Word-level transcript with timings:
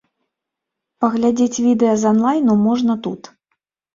Паглядзець 1.03 1.61
відэа 1.67 1.93
з 2.03 2.09
анлайну 2.11 2.57
можна 2.67 2.93
тут. 3.09 3.21